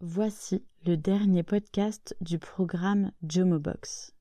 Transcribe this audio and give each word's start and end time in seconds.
Voici 0.00 0.64
le 0.86 0.96
dernier 0.96 1.42
podcast 1.42 2.16
du 2.20 2.38
programme 2.38 3.12
Jomobox. 3.22 4.14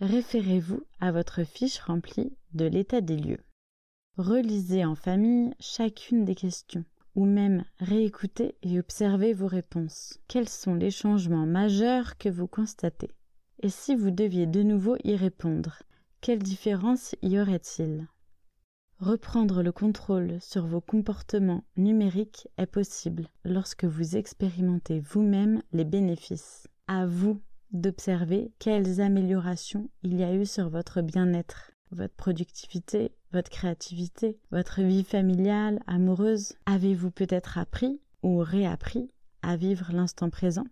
Référez-vous 0.00 0.82
à 1.00 1.12
votre 1.12 1.44
fiche 1.44 1.78
remplie 1.78 2.36
de 2.54 2.64
l'état 2.64 3.00
des 3.00 3.16
lieux. 3.16 3.44
Relisez 4.16 4.84
en 4.84 4.94
famille 4.94 5.52
chacune 5.60 6.24
des 6.24 6.34
questions 6.34 6.84
ou 7.14 7.24
même 7.26 7.64
réécoutez 7.80 8.56
et 8.62 8.78
observez 8.78 9.34
vos 9.34 9.46
réponses. 9.46 10.20
Quels 10.28 10.48
sont 10.48 10.74
les 10.74 10.90
changements 10.90 11.46
majeurs 11.46 12.16
que 12.18 12.28
vous 12.28 12.46
constatez? 12.46 13.10
Et 13.62 13.68
si 13.68 13.94
vous 13.94 14.10
deviez 14.10 14.46
de 14.46 14.62
nouveau 14.62 14.96
y 15.04 15.16
répondre, 15.16 15.82
quelle 16.22 16.38
différence 16.38 17.16
y 17.20 17.38
aurait-il? 17.40 18.06
Reprendre 19.00 19.64
le 19.64 19.72
contrôle 19.72 20.40
sur 20.40 20.66
vos 20.66 20.80
comportements 20.80 21.64
numériques 21.76 22.46
est 22.56 22.66
possible 22.66 23.26
lorsque 23.44 23.84
vous 23.84 24.16
expérimentez 24.16 25.00
vous-même 25.00 25.62
les 25.72 25.84
bénéfices. 25.84 26.68
À 26.86 27.06
vous 27.06 27.42
d'observer 27.72 28.52
quelles 28.60 29.00
améliorations 29.00 29.90
il 30.04 30.14
y 30.16 30.22
a 30.22 30.32
eu 30.32 30.46
sur 30.46 30.68
votre 30.68 31.02
bien-être, 31.02 31.72
votre 31.90 32.14
productivité, 32.14 33.10
votre 33.32 33.50
créativité, 33.50 34.38
votre 34.52 34.80
vie 34.80 35.04
familiale, 35.04 35.82
amoureuse. 35.88 36.54
Avez-vous 36.66 37.10
peut-être 37.10 37.58
appris 37.58 38.00
ou 38.22 38.38
réappris 38.38 39.10
à 39.42 39.56
vivre 39.56 39.90
l'instant 39.92 40.30
présent? 40.30 40.66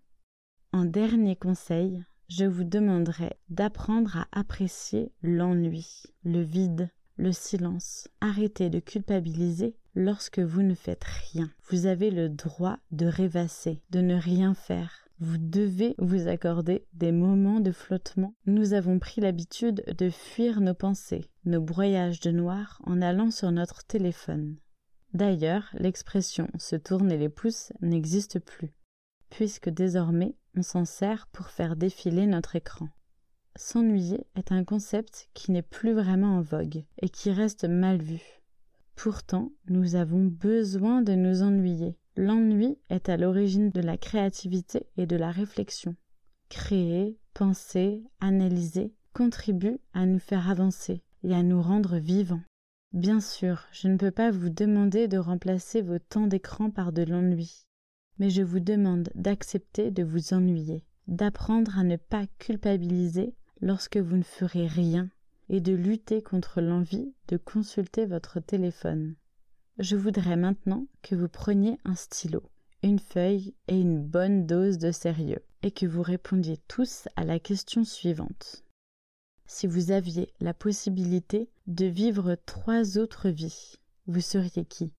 En 0.72 0.84
dernier 0.84 1.34
conseil, 1.34 2.04
je 2.30 2.44
vous 2.44 2.64
demanderai 2.64 3.32
d'apprendre 3.48 4.16
à 4.16 4.28
apprécier 4.30 5.12
l'ennui, 5.22 6.04
le 6.22 6.40
vide, 6.40 6.88
le 7.16 7.32
silence. 7.32 8.08
Arrêtez 8.20 8.70
de 8.70 8.78
culpabiliser 8.78 9.74
lorsque 9.96 10.38
vous 10.38 10.62
ne 10.62 10.76
faites 10.76 11.04
rien. 11.04 11.50
Vous 11.68 11.86
avez 11.86 12.12
le 12.12 12.28
droit 12.28 12.78
de 12.92 13.06
rêvasser, 13.06 13.82
de 13.90 14.00
ne 14.00 14.14
rien 14.14 14.54
faire. 14.54 15.08
Vous 15.18 15.38
devez 15.38 15.96
vous 15.98 16.28
accorder 16.28 16.86
des 16.94 17.10
moments 17.10 17.60
de 17.60 17.72
flottement. 17.72 18.34
Nous 18.46 18.74
avons 18.74 19.00
pris 19.00 19.20
l'habitude 19.20 19.82
de 19.98 20.08
fuir 20.08 20.60
nos 20.60 20.72
pensées, 20.72 21.28
nos 21.44 21.60
broyages 21.60 22.20
de 22.20 22.30
noir 22.30 22.80
en 22.84 23.02
allant 23.02 23.32
sur 23.32 23.50
notre 23.50 23.84
téléphone. 23.84 24.56
D'ailleurs, 25.12 25.68
l'expression 25.74 26.48
se 26.58 26.76
tourner 26.76 27.18
les 27.18 27.28
pouces 27.28 27.72
n'existe 27.82 28.38
plus, 28.38 28.72
puisque 29.30 29.68
désormais 29.68 30.36
on 30.56 30.62
s'en 30.62 30.84
sert 30.84 31.26
pour 31.28 31.48
faire 31.48 31.76
défiler 31.76 32.26
notre 32.26 32.56
écran. 32.56 32.88
S'ennuyer 33.56 34.26
est 34.36 34.52
un 34.52 34.64
concept 34.64 35.28
qui 35.34 35.52
n'est 35.52 35.62
plus 35.62 35.92
vraiment 35.92 36.36
en 36.36 36.40
vogue 36.40 36.84
et 37.02 37.08
qui 37.08 37.30
reste 37.30 37.64
mal 37.64 38.00
vu. 38.00 38.20
Pourtant, 38.94 39.50
nous 39.68 39.94
avons 39.94 40.24
besoin 40.24 41.02
de 41.02 41.14
nous 41.14 41.42
ennuyer. 41.42 41.96
L'ennui 42.16 42.78
est 42.90 43.08
à 43.08 43.16
l'origine 43.16 43.70
de 43.70 43.80
la 43.80 43.96
créativité 43.96 44.86
et 44.96 45.06
de 45.06 45.16
la 45.16 45.30
réflexion. 45.30 45.96
Créer, 46.48 47.18
penser, 47.34 48.02
analyser 48.20 48.92
contribue 49.12 49.78
à 49.94 50.06
nous 50.06 50.18
faire 50.18 50.50
avancer 50.50 51.02
et 51.22 51.34
à 51.34 51.42
nous 51.42 51.62
rendre 51.62 51.96
vivants. 51.96 52.42
Bien 52.92 53.20
sûr, 53.20 53.66
je 53.72 53.88
ne 53.88 53.96
peux 53.96 54.10
pas 54.10 54.30
vous 54.30 54.50
demander 54.50 55.06
de 55.06 55.18
remplacer 55.18 55.80
vos 55.80 55.98
temps 55.98 56.26
d'écran 56.26 56.70
par 56.70 56.92
de 56.92 57.02
l'ennui, 57.02 57.66
mais 58.20 58.28
je 58.30 58.42
vous 58.42 58.60
demande 58.60 59.08
d'accepter 59.14 59.90
de 59.90 60.04
vous 60.04 60.34
ennuyer, 60.34 60.84
d'apprendre 61.08 61.78
à 61.78 61.82
ne 61.82 61.96
pas 61.96 62.26
culpabiliser 62.38 63.34
lorsque 63.62 63.96
vous 63.96 64.16
ne 64.16 64.22
ferez 64.22 64.66
rien 64.66 65.08
et 65.48 65.60
de 65.60 65.72
lutter 65.72 66.22
contre 66.22 66.60
l'envie 66.60 67.14
de 67.28 67.38
consulter 67.38 68.04
votre 68.04 68.38
téléphone. 68.38 69.16
Je 69.78 69.96
voudrais 69.96 70.36
maintenant 70.36 70.86
que 71.00 71.14
vous 71.14 71.28
preniez 71.28 71.78
un 71.86 71.94
stylo, 71.94 72.42
une 72.82 72.98
feuille 72.98 73.54
et 73.68 73.80
une 73.80 74.02
bonne 74.02 74.46
dose 74.46 74.76
de 74.76 74.92
sérieux, 74.92 75.42
et 75.62 75.70
que 75.70 75.86
vous 75.86 76.02
répondiez 76.02 76.58
tous 76.68 77.08
à 77.16 77.24
la 77.24 77.38
question 77.38 77.84
suivante. 77.84 78.64
Si 79.46 79.66
vous 79.66 79.92
aviez 79.92 80.32
la 80.40 80.52
possibilité 80.52 81.48
de 81.66 81.86
vivre 81.86 82.36
trois 82.46 82.98
autres 82.98 83.30
vies, 83.30 83.76
vous 84.06 84.20
seriez 84.20 84.66
qui? 84.66 84.92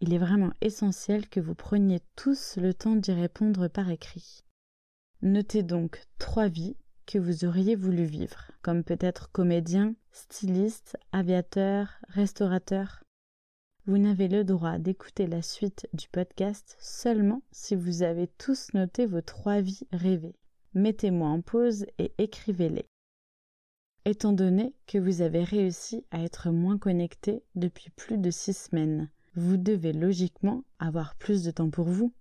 Il 0.00 0.14
est 0.14 0.18
vraiment 0.18 0.52
essentiel 0.60 1.28
que 1.28 1.40
vous 1.40 1.54
preniez 1.54 2.00
tous 2.14 2.56
le 2.56 2.72
temps 2.72 2.94
d'y 2.94 3.12
répondre 3.12 3.66
par 3.68 3.90
écrit. 3.90 4.44
Notez 5.22 5.64
donc 5.64 6.00
trois 6.18 6.46
vies 6.46 6.76
que 7.06 7.18
vous 7.18 7.44
auriez 7.44 7.74
voulu 7.74 8.04
vivre, 8.04 8.52
comme 8.62 8.84
peut-être 8.84 9.32
comédien, 9.32 9.94
styliste, 10.12 10.96
aviateur, 11.10 11.88
restaurateur. 12.08 13.02
Vous 13.86 13.98
n'avez 13.98 14.28
le 14.28 14.44
droit 14.44 14.78
d'écouter 14.78 15.26
la 15.26 15.42
suite 15.42 15.88
du 15.94 16.08
podcast 16.08 16.76
seulement 16.78 17.42
si 17.50 17.74
vous 17.74 18.02
avez 18.02 18.28
tous 18.28 18.74
noté 18.74 19.06
vos 19.06 19.22
trois 19.22 19.60
vies 19.60 19.88
rêvées. 19.90 20.36
Mettez-moi 20.74 21.28
en 21.28 21.40
pause 21.40 21.86
et 21.98 22.12
écrivez-les. 22.18 22.86
Étant 24.04 24.32
donné 24.32 24.74
que 24.86 24.98
vous 24.98 25.22
avez 25.22 25.42
réussi 25.42 26.04
à 26.10 26.22
être 26.22 26.50
moins 26.50 26.78
connecté 26.78 27.42
depuis 27.56 27.90
plus 27.90 28.18
de 28.18 28.30
six 28.30 28.56
semaines, 28.56 29.10
vous 29.38 29.56
devez 29.56 29.92
logiquement 29.92 30.64
avoir 30.78 31.14
plus 31.14 31.44
de 31.44 31.50
temps 31.50 31.70
pour 31.70 31.86
vous. 31.86 32.12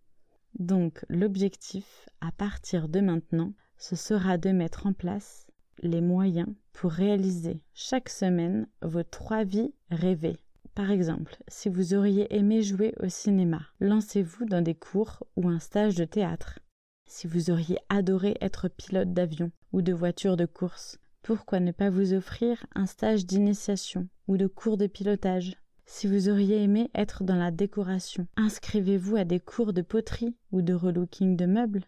Donc 0.60 1.04
l'objectif, 1.10 2.08
à 2.22 2.32
partir 2.32 2.88
de 2.88 3.00
maintenant, 3.00 3.54
ce 3.78 3.96
sera 3.96 4.38
de 4.38 4.52
mettre 4.52 4.86
en 4.86 4.94
place 4.94 5.48
les 5.82 6.02
moyens 6.02 6.50
pour 6.74 6.92
réaliser 6.92 7.62
chaque 7.74 8.10
semaine 8.10 8.68
vos 8.82 9.04
trois 9.04 9.44
vies 9.44 9.74
rêvées. 9.90 10.38
Par 10.76 10.92
exemple, 10.92 11.38
si 11.48 11.70
vous 11.70 11.96
auriez 11.96 12.36
aimé 12.36 12.62
jouer 12.62 12.94
au 13.00 13.10
cinéma, 13.10 13.62
lancez-vous 13.80 14.46
dans 14.46 14.62
des 14.62 14.76
cours 14.76 15.24
ou 15.36 15.50
un 15.50 15.60
stage 15.60 15.96
de 15.96 16.06
théâtre. 16.06 16.60
Si 17.08 17.26
vous 17.26 17.50
auriez 17.50 17.80
adoré 17.90 18.38
être 18.42 18.68
pilote 18.68 19.14
d'avion 19.14 19.52
ou 19.72 19.82
de 19.82 19.94
voiture 19.94 20.38
de 20.38 20.46
course, 20.46 21.00
pourquoi 21.24 21.60
ne 21.60 21.72
pas 21.72 21.90
vous 21.90 22.14
offrir 22.14 22.64
un 22.76 22.86
stage 22.86 23.26
d'initiation 23.26 24.08
ou 24.28 24.38
de 24.38 24.46
cours 24.46 24.78
de 24.78 24.88
pilotage? 24.88 25.58
Si 25.90 26.06
vous 26.06 26.28
auriez 26.28 26.62
aimé 26.62 26.92
être 26.94 27.24
dans 27.24 27.38
la 27.38 27.50
décoration, 27.50 28.28
inscrivez-vous 28.36 29.16
à 29.16 29.24
des 29.24 29.40
cours 29.40 29.72
de 29.72 29.82
poterie 29.82 30.36
ou 30.52 30.62
de 30.62 30.74
relooking 30.74 31.38
de 31.38 31.46
meubles. 31.46 31.86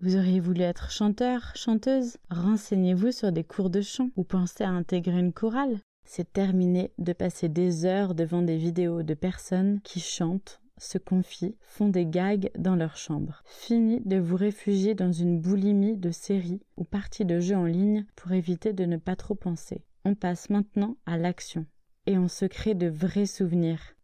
Vous 0.00 0.16
auriez 0.16 0.38
voulu 0.38 0.60
être 0.60 0.90
chanteur, 0.90 1.52
chanteuse? 1.54 2.18
Renseignez-vous 2.30 3.10
sur 3.10 3.32
des 3.32 3.44
cours 3.44 3.70
de 3.70 3.80
chant 3.80 4.10
ou 4.16 4.22
pensez 4.22 4.64
à 4.64 4.68
intégrer 4.68 5.18
une 5.18 5.32
chorale. 5.32 5.78
C'est 6.04 6.30
terminé 6.30 6.92
de 6.98 7.14
passer 7.14 7.48
des 7.48 7.86
heures 7.86 8.14
devant 8.14 8.42
des 8.42 8.58
vidéos 8.58 9.02
de 9.02 9.14
personnes 9.14 9.80
qui 9.80 9.98
chantent, 9.98 10.60
se 10.76 10.98
confient, 10.98 11.56
font 11.62 11.88
des 11.88 12.04
gags 12.04 12.50
dans 12.56 12.76
leur 12.76 12.96
chambre. 12.96 13.42
Fini 13.46 14.02
de 14.04 14.18
vous 14.18 14.36
réfugier 14.36 14.94
dans 14.94 15.10
une 15.10 15.40
boulimie 15.40 15.96
de 15.96 16.10
séries 16.10 16.60
ou 16.76 16.84
parties 16.84 17.24
de 17.24 17.40
jeux 17.40 17.56
en 17.56 17.64
ligne 17.64 18.04
pour 18.14 18.30
éviter 18.32 18.74
de 18.74 18.84
ne 18.84 18.98
pas 18.98 19.16
trop 19.16 19.34
penser. 19.34 19.82
On 20.04 20.14
passe 20.14 20.50
maintenant 20.50 20.98
à 21.06 21.16
l'action 21.16 21.64
et 22.08 22.16
on 22.16 22.26
se 22.26 22.46
crée 22.46 22.74
de 22.74 22.86
vrais 22.86 23.26
souvenirs. 23.26 23.94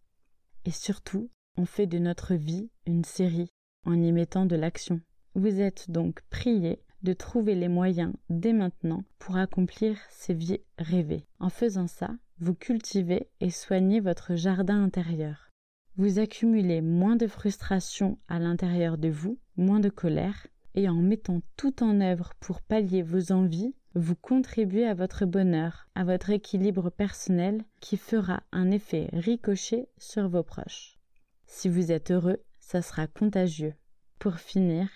Et 0.66 0.70
surtout, 0.70 1.30
on 1.56 1.64
fait 1.64 1.86
de 1.86 1.98
notre 1.98 2.34
vie 2.34 2.68
une 2.86 3.02
série 3.02 3.50
en 3.86 3.94
y 3.94 4.12
mettant 4.12 4.44
de 4.44 4.56
l'action. 4.56 5.00
Vous 5.34 5.58
êtes 5.58 5.90
donc 5.90 6.20
prié 6.28 6.82
de 7.02 7.14
trouver 7.14 7.54
les 7.54 7.68
moyens 7.68 8.12
dès 8.28 8.52
maintenant 8.52 9.04
pour 9.18 9.38
accomplir 9.38 9.96
ces 10.10 10.34
vies 10.34 10.60
rêvées. 10.76 11.24
En 11.40 11.48
faisant 11.48 11.86
ça, 11.86 12.10
vous 12.40 12.52
cultivez 12.52 13.30
et 13.40 13.48
soignez 13.48 14.00
votre 14.00 14.34
jardin 14.34 14.84
intérieur. 14.84 15.50
Vous 15.96 16.18
accumulez 16.18 16.82
moins 16.82 17.16
de 17.16 17.26
frustration 17.26 18.18
à 18.28 18.38
l'intérieur 18.38 18.98
de 18.98 19.08
vous, 19.08 19.38
moins 19.56 19.80
de 19.80 19.88
colère, 19.88 20.46
et 20.74 20.90
en 20.90 21.00
mettant 21.00 21.40
tout 21.56 21.82
en 21.82 22.02
œuvre 22.02 22.34
pour 22.38 22.60
pallier 22.60 23.00
vos 23.00 23.32
envies, 23.32 23.74
vous 23.94 24.16
contribuez 24.16 24.86
à 24.86 24.94
votre 24.94 25.24
bonheur, 25.24 25.86
à 25.94 26.04
votre 26.04 26.30
équilibre 26.30 26.90
personnel 26.90 27.62
qui 27.80 27.96
fera 27.96 28.42
un 28.52 28.70
effet 28.70 29.08
ricochet 29.12 29.88
sur 29.98 30.28
vos 30.28 30.42
proches. 30.42 30.98
Si 31.46 31.68
vous 31.68 31.92
êtes 31.92 32.10
heureux, 32.10 32.42
ça 32.58 32.82
sera 32.82 33.06
contagieux. 33.06 33.74
Pour 34.18 34.36
finir, 34.36 34.88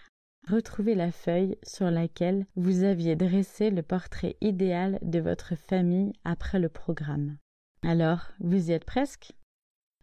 retrouvez 0.49 0.95
la 0.95 1.13
feuille 1.13 1.57
sur 1.63 1.91
laquelle 1.91 2.47
vous 2.57 2.83
aviez 2.83 3.15
dressé 3.15 3.71
le 3.71 3.83
portrait 3.83 4.37
idéal 4.41 4.99
de 5.03 5.21
votre 5.21 5.55
famille 5.55 6.13
après 6.25 6.59
le 6.59 6.69
programme. 6.69 7.37
Alors, 7.83 8.33
vous 8.41 8.71
y 8.71 8.73
êtes 8.73 8.85
presque? 8.85 9.33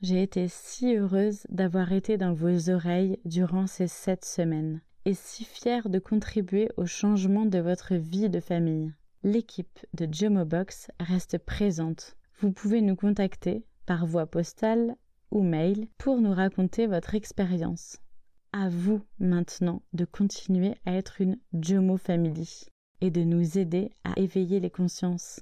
J'ai 0.02 0.22
été 0.22 0.48
si 0.48 0.96
heureuse 0.96 1.46
d'avoir 1.50 1.92
été 1.92 2.18
dans 2.18 2.34
vos 2.34 2.70
oreilles 2.70 3.20
durant 3.26 3.68
ces 3.68 3.88
sept 3.88 4.24
semaines 4.24 4.82
et 5.06 5.14
si 5.14 5.46
fière 5.46 5.90
de 5.90 6.00
contribuer 6.00 6.70
au 6.78 6.86
changement 6.86 7.46
de 7.46 7.60
votre 7.60 7.96
vie 7.96 8.30
de 8.30 8.40
famille. 8.40 8.94
L'équipe 9.24 9.80
de 9.94 10.08
Jomobox 10.12 10.90
reste 11.00 11.38
présente. 11.38 12.16
Vous 12.40 12.52
pouvez 12.52 12.82
nous 12.82 12.96
contacter 12.96 13.64
par 13.86 14.06
voie 14.06 14.26
postale 14.26 14.96
ou 15.32 15.42
mail 15.42 15.88
pour 15.98 16.22
nous 16.22 16.34
raconter 16.34 16.88
votre 16.88 17.16
expérience 17.16 17.98
à 18.56 18.70
vous 18.70 19.02
maintenant 19.20 19.82
de 19.92 20.06
continuer 20.06 20.76
à 20.86 20.94
être 20.94 21.20
une 21.20 21.38
Jomo 21.54 21.98
Family 21.98 22.68
et 23.02 23.12
de 23.12 23.22
nous 23.22 23.58
aider 23.58 23.92
à 24.06 24.18
éveiller 24.18 24.62
les 24.62 24.70
consciences. 24.70 25.42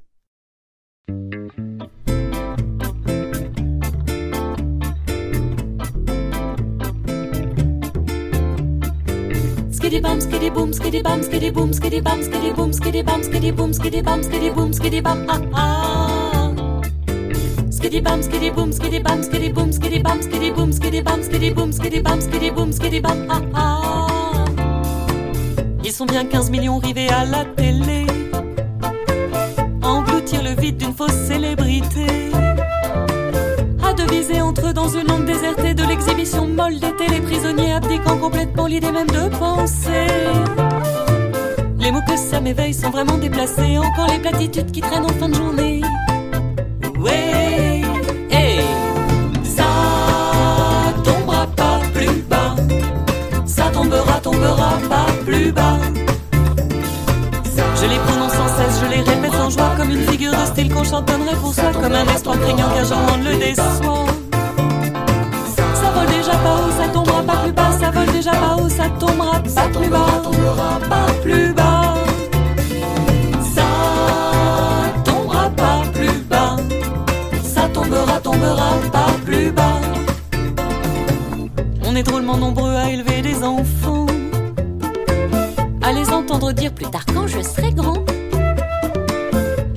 Skiddy 9.84 10.00
bum, 10.00 10.22
skiddy 10.22 10.50
boom, 10.50 10.72
skiddy 10.72 11.02
bum, 11.02 11.24
skiddy 11.24 11.52
boom, 11.52 11.74
skiddy 11.74 12.00
bum, 12.00 12.24
skiddy 12.24 12.54
boom, 12.54 12.72
skiddy 12.72 13.02
bum, 13.02 13.22
skiddy 13.22 13.52
boom, 13.52 13.74
skiddy 13.74 14.02
bum, 14.02 14.24
skiddy 14.24 14.50
boom, 14.50 14.72
skiddy 14.72 15.02
bum, 15.02 15.26
ah 15.28 15.42
ah. 15.54 16.54
Boom, 22.56 22.72
ah 23.30 23.42
ah. 23.56 24.46
Ils 25.84 25.92
sont 25.92 26.06
bien 26.06 26.24
15 26.24 26.50
millions 26.50 26.78
rivés 26.78 27.10
à 27.10 27.26
la 27.26 27.44
télé. 27.44 28.08
Engloutir 29.82 30.44
le 30.44 30.62
vide 30.62 30.78
d'une 30.78 30.94
fausse 30.94 31.12
célébrité. 31.28 32.32
À 33.84 33.94
deviser 33.94 34.40
entre 34.40 34.68
eux 34.68 34.74
dans 34.74 34.88
une 34.88 35.08
langue 35.08 35.26
désertée 35.26 35.73
de 36.04 36.10
l'exhibition 36.10 36.48
molle 36.48 36.80
des 36.80 36.96
téléprisonniers 36.96 37.74
abdiquant 37.74 38.18
complètement 38.18 38.68
l'idée 38.68 38.92
même 38.92 39.08
de 39.08 39.30
penser. 39.38 40.08
Les 41.80 41.92
mots 41.92 42.02
que 42.08 42.18
ça 42.18 42.40
m'éveille 42.40 42.74
sont 42.74 42.90
vraiment 42.90 43.18
déplacés. 43.18 43.78
Encore 43.78 44.08
les 44.10 44.20
platitudes 44.20 44.72
qui 44.72 44.82
traînent 44.82 45.06
en 45.06 45.20
fin 45.20 45.30
de 45.30 45.36
journée. 45.36 45.82
Ouais, 47.00 47.82
hey, 48.30 48.62
ça 49.44 49.64
tombera 51.04 51.48
pas 51.48 51.80
plus 51.94 52.22
bas. 52.30 52.56
Ça 53.46 53.64
tombera, 53.72 54.20
tombera 54.22 54.78
pas 54.90 55.06
plus 55.26 55.52
bas. 55.52 55.78
Je 57.76 57.90
les 57.90 57.98
prononce 57.98 58.32
sans 58.32 58.48
cesse, 58.48 58.82
je 58.82 58.96
les 58.96 59.02
répète 59.02 59.34
sans 59.34 59.50
joie, 59.50 59.74
comme 59.78 59.90
une 59.90 60.08
figure 60.08 60.32
de 60.32 60.46
style 60.46 60.74
qu'on 60.74 60.84
chantonnerait 60.84 61.36
pour 61.36 61.54
soi, 61.54 61.72
comme 61.74 61.94
un 61.94 62.08
espoir 62.14 62.40
craignant 62.40 62.70
qu'un 62.70 62.86
jour 62.86 63.18
ne 63.18 63.30
le 63.30 63.38
déçoit. 63.38 64.23
Ça 66.84 66.90
tombera 66.90 67.22
pas 67.24 67.38
plus 67.44 67.52
bas, 67.54 67.72
ça 67.80 67.92
vole 67.92 68.12
déjà 68.12 68.32
pas 68.32 68.58
haut, 68.58 68.70
ça 68.70 68.90
tombera 69.00 69.40
pas 69.40 69.68
plus 69.70 69.90
bas, 69.90 70.06
tombera 70.24 70.80
pas 70.90 71.14
plus 71.22 71.54
bas. 71.54 71.94
Ça 73.56 73.64
tombera 75.06 75.50
pas 75.52 75.82
plus 75.94 76.20
bas, 76.30 76.58
ça 77.42 77.70
tombera, 77.74 78.20
tombera 78.20 78.72
pas 78.92 79.14
plus 79.26 79.52
bas. 79.52 79.80
On 81.86 81.96
est 81.96 82.04
drôlement 82.04 82.38
nombreux 82.38 82.76
à 82.76 82.90
élever 82.90 83.22
des 83.22 83.44
enfants, 83.44 84.08
à 85.82 85.94
les 85.94 86.10
entendre 86.10 86.52
dire 86.52 86.74
plus 86.74 86.88
tard 86.88 87.06
quand 87.14 87.28
je 87.28 87.42
serai 87.42 87.72
grand 87.72 88.04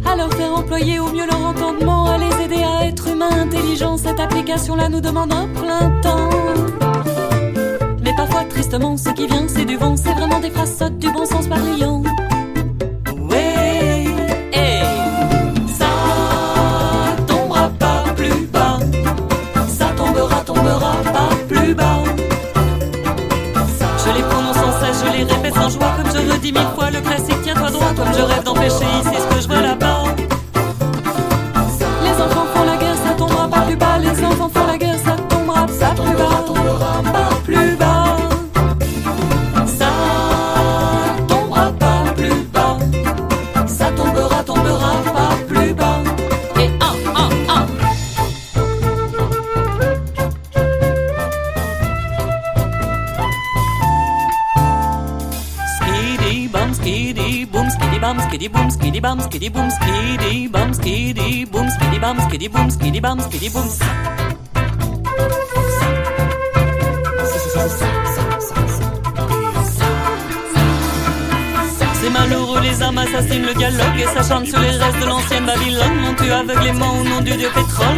à 0.09 0.17
leur 0.17 0.33
faire 0.35 0.53
employer 0.53 0.99
au 0.99 1.09
mieux 1.13 1.27
leur 1.27 1.45
entendement, 1.45 2.07
à 2.07 2.19
les 2.19 2.45
aider 2.45 2.63
à 2.65 2.87
être 2.87 3.07
humains 3.09 3.37
intelligents. 3.43 3.97
Cette 3.97 4.21
application-là 4.21 4.89
nous 4.89 5.01
demande 5.01 5.33
un 5.33 5.47
plein 5.49 5.91
temps. 6.01 6.66
Ce 8.79 9.11
qui 9.11 9.27
vient, 9.27 9.47
c'est 9.49 9.65
du 9.65 9.77
vent, 9.79 9.97
c'est 9.97 10.13
vraiment 10.13 10.39
des 10.39 10.51
phrases 10.51 10.77
sottes 10.77 10.99
du 10.99 11.11
bon 11.11 11.25
sens 11.25 11.47
parlant. 11.47 12.03
Ouais, 13.31 14.05
hey, 14.53 14.83
ça 15.79 15.87
tombera 17.27 17.71
pas 17.79 18.05
plus 18.15 18.47
bas, 18.53 18.79
ça 19.67 19.87
tombera, 19.97 20.41
tombera 20.43 20.93
pas 21.05 21.29
plus 21.49 21.75
bas. 21.75 22.03
Je 24.05 24.13
les 24.15 24.23
prononce 24.23 24.57
sans 24.57 24.73
cesse, 24.81 25.05
je 25.07 25.13
les 25.17 25.25
répète 25.25 25.55
sans 25.55 25.71
joie, 25.71 25.93
comme 25.97 26.13
je 26.13 26.33
redis 26.33 26.53
mille 26.53 26.69
fois 26.75 26.91
le 26.91 27.01
classique. 27.01 27.41
Tiens-toi 27.45 27.71
droit, 27.71 27.95
comme 27.97 28.13
je 28.15 28.23
rêve 28.23 28.45
d'empêcher 28.45 28.85
ici 29.01 29.16
skiddy 58.47 58.59
boom, 58.59 58.71
skiddy 58.71 59.01
bum, 59.01 59.21
skiddy 59.21 59.51
boom, 59.51 59.71
skiddy 59.71 60.49
bum, 60.49 60.75
skiddy 60.75 61.45
boom, 61.47 61.69
skiddy 61.69 61.99
bum, 61.99 62.17
skiddy 62.21 62.49
boom, 62.49 62.71
skiddy 62.71 63.01
bum, 63.01 63.21
skiddy 63.21 63.49
boom. 63.51 63.69
C'est 72.01 72.11
malheureux, 72.11 72.61
les 72.61 72.83
âmes 72.83 72.99
assassinent 72.99 73.47
le 73.47 73.55
dialogue 73.55 73.99
et 73.99 74.07
s'acharnent 74.15 74.47
sur 74.47 74.61
les 74.61 74.71
restes 74.71 75.01
de 75.01 75.07
l'ancienne 75.07 75.45
Babylone. 75.45 75.97
Mon 76.03 76.15
tu 76.15 76.31
aveuglément 76.31 76.93
au 77.01 77.05
nom 77.05 77.21
du 77.23 77.33
dieu 77.37 77.49
pétrole. 77.53 77.97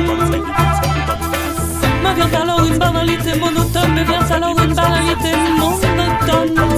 Me 2.04 2.14
vient 2.14 2.40
alors 2.40 2.64
une 2.64 2.78
banalité 2.78 3.38
monotone, 3.38 3.92
me 3.92 4.04
vient 4.04 4.30
alors 4.30 4.58
une 4.58 4.74
banalité 4.74 5.30
monotone. 5.58 6.77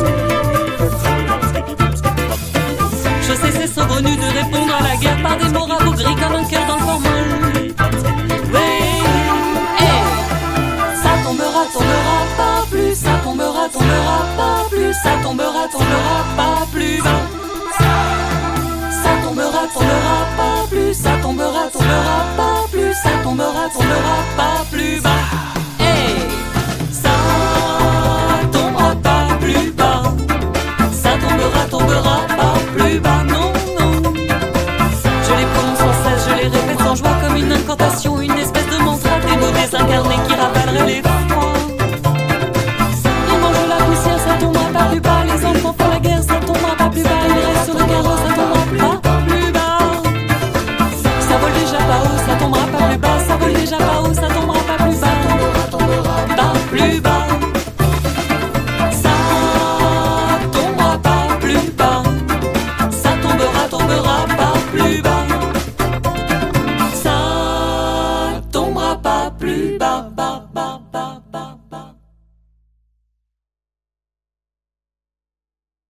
Guerre 5.01 5.23
par 5.23 5.37
des 5.37 5.49
mots 5.49 5.65
rabougris 5.65 6.15
comme 6.15 6.35
un 6.37 6.45
cœur 6.45 6.67
dans 6.67 6.77
le 6.77 6.81
formol. 6.81 7.29
Ça 11.03 11.11
tombera, 11.25 11.65
tombera 11.73 12.19
pas 12.37 12.67
plus, 12.71 12.95
ça 12.95 13.11
tombera, 13.25 13.69
tombera 13.73 14.19
pas 14.37 14.69
plus, 14.71 14.93
ça 14.93 15.13
tombera, 15.23 15.69
tombera 15.73 16.25
pas 16.37 16.67
plus. 16.73 17.03
Ça 19.03 19.11
tombera, 19.25 19.63
tombera 19.73 20.19
pas 20.37 20.67
plus, 20.71 20.95
ça 20.95 21.11
tombera, 21.23 21.69
tombera 21.73 22.27
pas 22.37 22.69
plus, 22.71 22.93
ça 22.93 23.11
tombera, 23.23 23.69
tombera 23.73 24.17
pas 24.37 24.37
plus 24.37 24.40